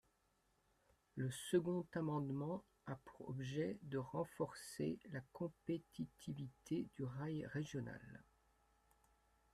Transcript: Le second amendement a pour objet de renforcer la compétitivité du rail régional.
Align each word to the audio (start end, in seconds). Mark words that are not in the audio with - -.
Le 1.15 1.29
second 1.29 1.85
amendement 1.93 2.63
a 2.87 2.95
pour 3.05 3.29
objet 3.29 3.77
de 3.83 3.99
renforcer 3.99 4.97
la 5.11 5.21
compétitivité 5.31 6.87
du 6.95 7.03
rail 7.03 7.45
régional. 7.45 8.23